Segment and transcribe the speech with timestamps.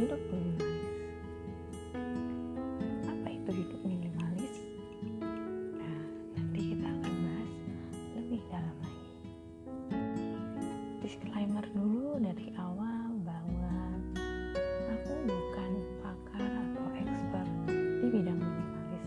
[0.00, 0.96] hidup minimalis.
[3.04, 4.54] Apa itu hidup minimalis?
[5.76, 6.00] Nah
[6.40, 7.52] nanti kita akan bahas
[8.16, 9.08] lebih dalam lagi.
[11.04, 13.76] Disclaimer dulu dari awal bahwa
[14.88, 17.50] aku bukan pakar atau expert
[18.00, 19.04] di bidang minimalis.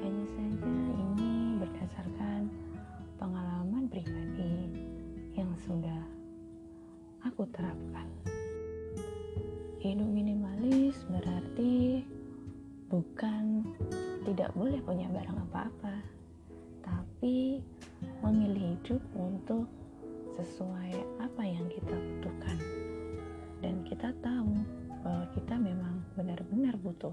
[0.00, 2.48] Hanya saja ini berdasarkan
[3.20, 4.72] pengalaman pribadi
[5.36, 6.00] yang sudah
[7.28, 8.08] aku terapkan.
[9.82, 12.06] Hidup minimalis berarti
[12.86, 13.66] bukan
[14.22, 15.98] tidak boleh punya barang apa-apa,
[16.86, 17.58] tapi
[18.22, 19.66] memilih hidup untuk
[20.38, 22.62] sesuai apa yang kita butuhkan.
[23.58, 24.54] Dan kita tahu
[25.02, 27.10] bahwa kita memang benar-benar butuh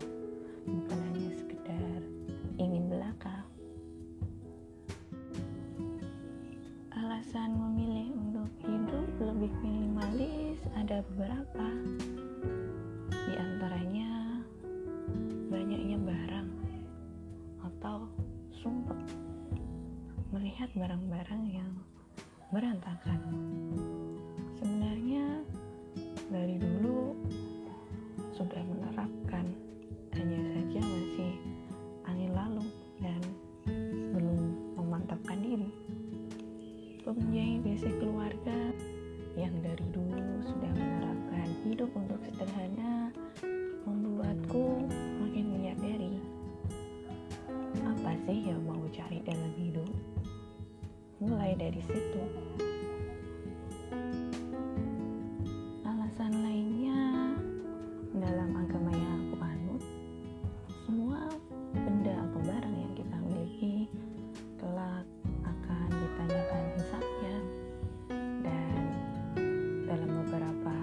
[0.70, 2.06] bukan hanya sekedar
[2.62, 3.50] ingin belaka.
[6.94, 11.66] Alasan memilih untuk hidup lebih minimalis ada beberapa
[20.70, 21.72] melihat barang-barang yang
[22.54, 23.18] berantakan.
[24.54, 25.42] Sebenarnya
[26.30, 27.18] dari dulu
[28.38, 29.50] sudah menerapkan,
[30.14, 31.34] hanya saja masih
[32.06, 32.66] angin lalu
[33.02, 33.22] dan
[34.14, 34.42] belum
[34.78, 35.74] memantapkan diri.
[37.02, 38.70] Mempunyai basic keluarga
[39.34, 43.10] yang dari dulu sudah menerapkan hidup untuk sederhana
[43.90, 44.86] membuatku
[45.18, 46.22] makin menyadari
[47.82, 49.90] apa sih yang mau cari dalam hidup
[51.20, 52.24] mulai dari situ.
[55.84, 57.36] Alasan lainnya
[58.16, 59.84] dalam agama yang aku anut,
[60.88, 61.28] semua
[61.76, 63.92] benda atau barang yang kita miliki
[64.64, 65.04] kelak
[65.44, 67.36] akan ditanyakan hisapnya
[68.48, 68.84] dan
[69.92, 70.76] dalam beberapa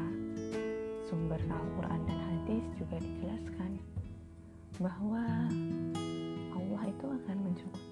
[1.09, 3.81] sumber Al-Quran dan hadis juga dijelaskan
[4.85, 5.25] bahwa
[6.53, 7.86] Allah itu akan mencukupkan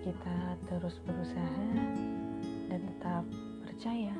[0.00, 1.68] kita terus berusaha
[2.72, 3.24] dan tetap
[3.66, 4.16] percaya,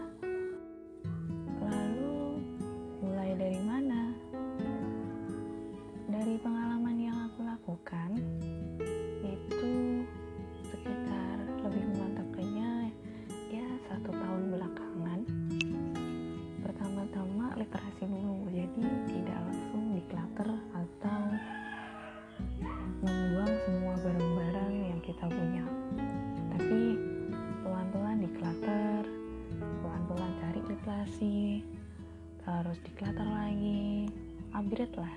[34.73, 35.15] upgrade lah.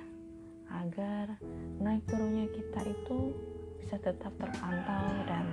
[0.84, 1.40] Agar
[1.80, 3.32] naik turunnya kita itu
[3.80, 5.48] bisa tetap terpantau dan